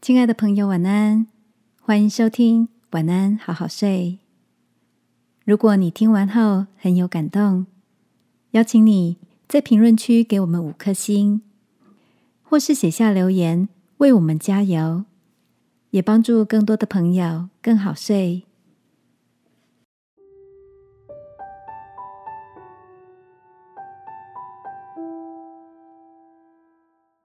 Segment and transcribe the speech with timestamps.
[0.00, 1.26] 亲爱的朋友，晚安！
[1.82, 4.18] 欢迎收听《晚安，好好睡》。
[5.44, 7.66] 如果你听完后很有感动，
[8.52, 11.42] 邀请你在评论区给我们五颗星，
[12.42, 13.68] 或是写下留言
[13.98, 15.04] 为我们加油，
[15.90, 18.44] 也帮助更多的朋友更好睡。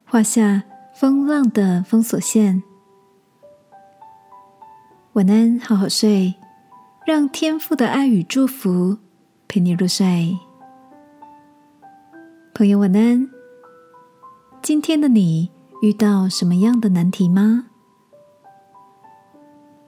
[0.04, 0.75] 画下。
[0.96, 2.64] 风浪的封锁线。
[5.12, 6.36] 晚安，好好睡，
[7.06, 9.00] 让天父的爱与祝福
[9.46, 10.38] 陪你入睡。
[12.54, 13.30] 朋友，晚安。
[14.62, 15.52] 今天的你
[15.82, 17.66] 遇到什么样的难题吗？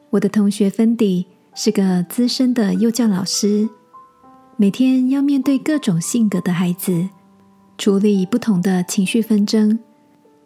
[0.10, 3.70] 我的同学芬迪是个资深的幼教老师，
[4.58, 7.08] 每天要面对各种性格的孩子，
[7.78, 9.80] 处理不同的情绪纷争。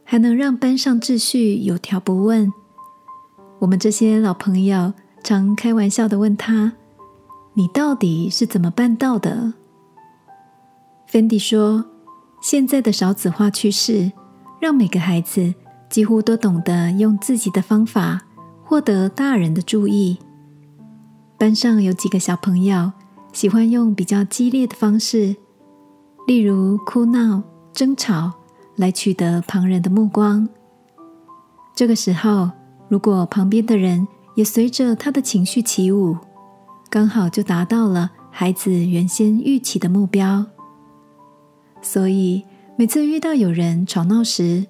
[0.04, 2.52] 还能让班上秩序有条不紊。
[3.60, 6.74] 我们这些老朋友常开玩笑的问他
[7.54, 9.54] ：“你到底是怎么办到的？”
[11.08, 11.86] 芬迪说
[12.42, 14.12] ：“现在的少子化趋势，
[14.60, 15.54] 让每个孩子
[15.90, 18.22] 几乎都懂得用自己的方法
[18.64, 20.18] 获得大人的注意。
[21.38, 22.92] 班上有几个小朋友
[23.32, 25.36] 喜欢用比较激烈的方式，
[26.26, 28.34] 例如哭闹、争吵。”
[28.82, 30.50] 来取得旁人的目光。
[31.76, 32.50] 这个时候，
[32.90, 36.18] 如果旁边的人也随着他的情绪起舞，
[36.90, 40.44] 刚好就达到了孩子原先预期的目标。
[41.80, 42.44] 所以，
[42.76, 44.66] 每次遇到有人吵闹时，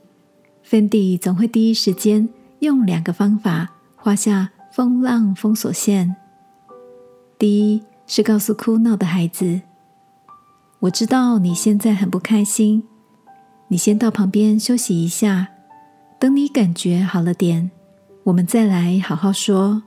[0.62, 2.28] 芬迪总会第一时间
[2.60, 6.18] 用两个方法画下风浪封锁线。
[7.40, 9.62] 第一是告诉哭闹的孩子
[10.82, 12.84] ：“我知道你现在很不开心。”
[13.72, 15.48] 你先到旁边休息一下，
[16.20, 17.72] 等你感觉好了点，
[18.26, 19.82] 我们再来好好说。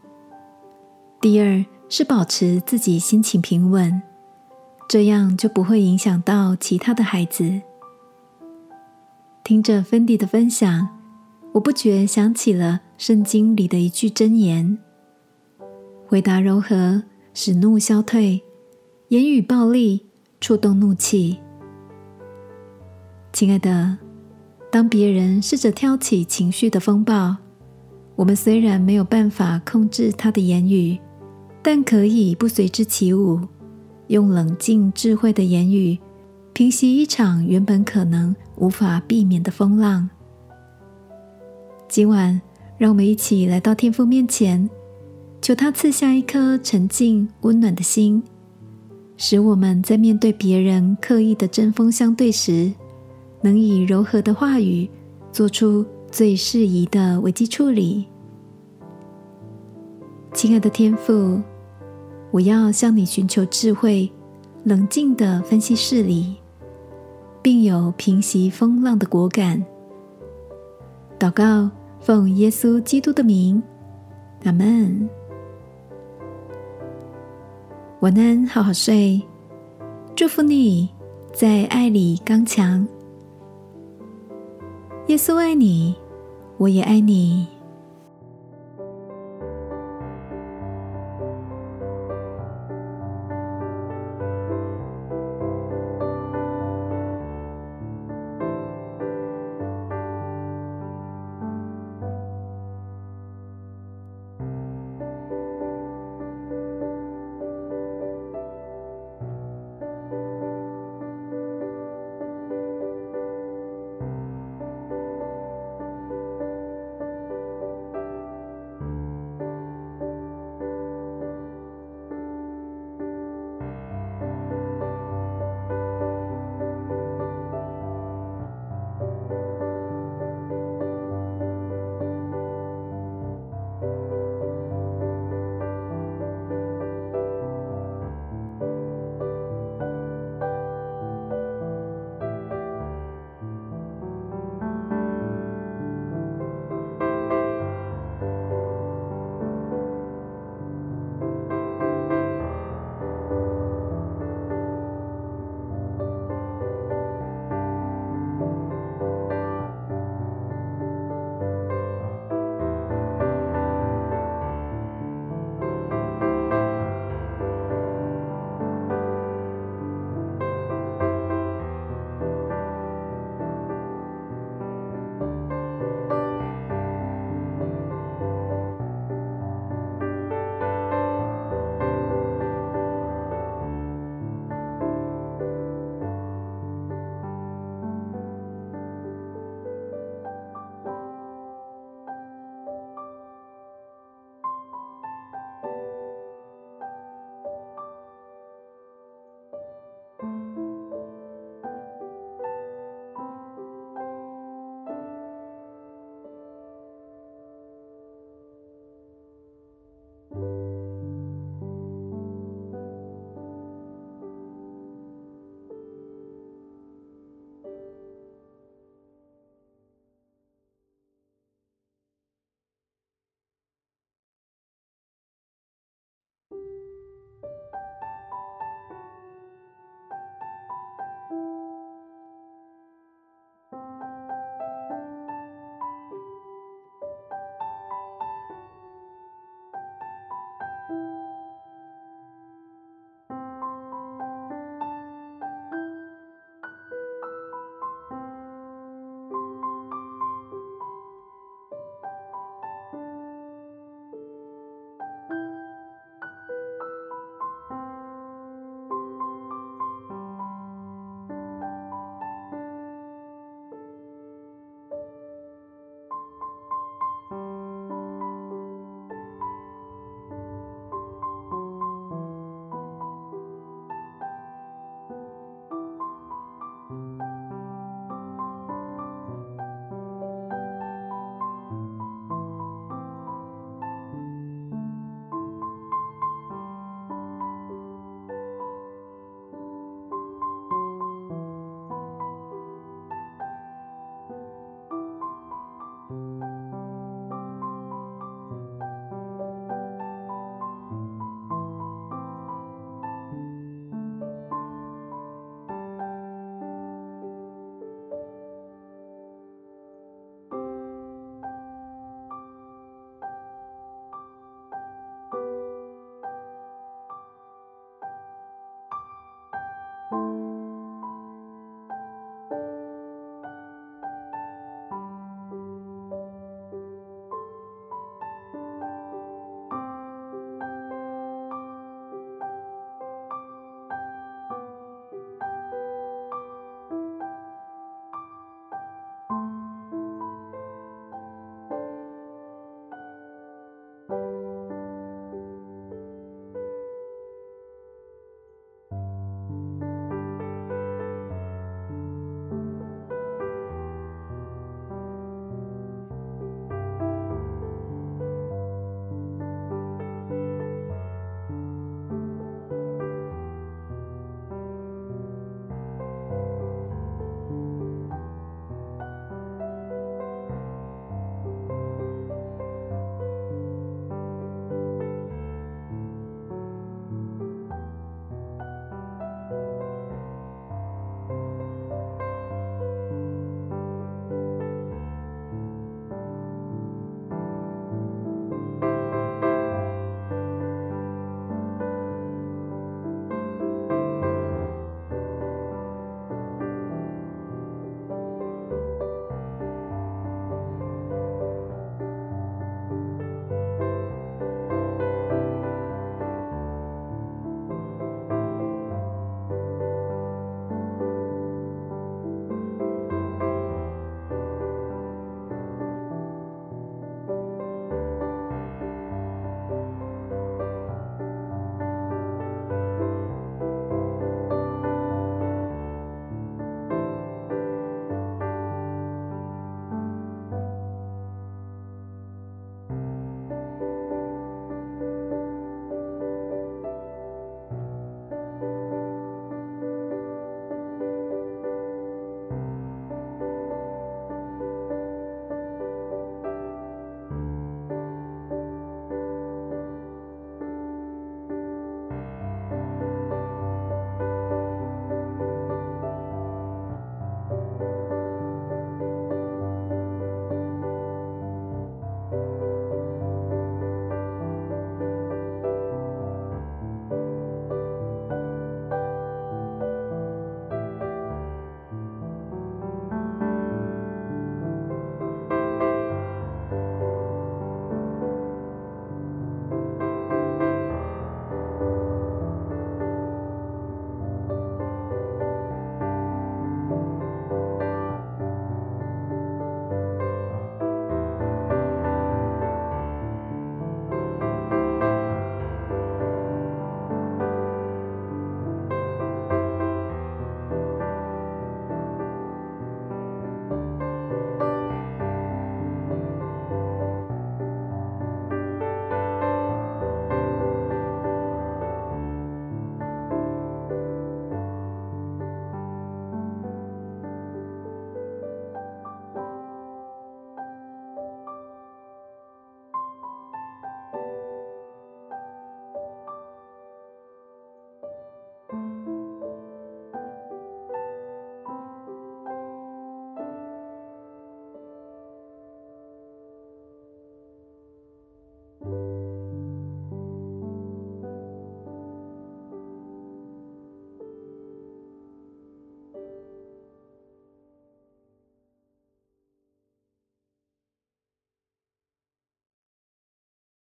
[1.20, 4.00] 第二是保持自己心情平稳，
[4.89, 7.61] 这样就不会影响到其他的孩子。
[9.45, 10.89] 听着芬迪的分享，
[11.52, 14.78] 我不觉想起了圣经里的一句箴言：
[16.06, 17.02] 回答柔和，
[17.34, 18.40] 使怒消退；
[19.08, 20.06] 言语暴力，
[20.40, 21.39] 触动怒气。
[23.34, 23.98] 亲爱的，
[24.70, 27.36] 当别人试着挑起情绪的风暴，
[28.14, 30.96] 我们虽然没有办法控制他的言语，
[31.61, 33.40] 但可以不随之起舞，
[34.06, 35.98] 用冷静智慧的言语
[36.52, 40.08] 平息一场原本可能无法避免的风浪。
[41.89, 42.40] 今晚，
[42.78, 44.70] 让我们一起来到天父面前，
[45.42, 48.22] 求他赐下一颗沉静温暖的心，
[49.16, 52.72] 使我们在面对别人刻意的针锋相对时。
[53.44, 54.88] 能以柔和的话语
[55.30, 58.06] 做出最适宜的危机处理。
[60.32, 61.42] 亲爱的天父，
[62.30, 64.10] 我要向你寻求智慧，
[64.62, 66.36] 冷静的分析事理，
[67.42, 69.62] 并有平息风浪的果敢。
[71.18, 73.62] 祷告，奉耶稣基督的名，
[74.44, 75.06] 阿门。
[78.00, 79.20] 晚安，好好睡。
[80.16, 80.88] 祝福你
[81.34, 82.88] 在爱里刚强。
[85.08, 85.94] 耶稣爱你，
[86.56, 87.46] 我也爱你。